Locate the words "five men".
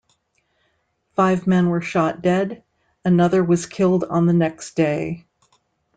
1.15-1.69